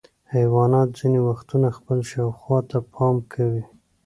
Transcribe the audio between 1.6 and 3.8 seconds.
خپل شاوخوا ته پام کوي.